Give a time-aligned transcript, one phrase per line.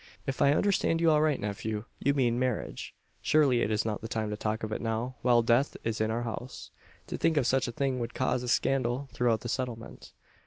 [0.25, 2.95] "If I understand you aright, nephew, you mean marriage!
[3.21, 6.09] Surely it is not the time to talk of it now while death is in
[6.09, 6.71] our house!
[7.05, 10.13] To think of such a thing would cause a scandal throughout the settlement."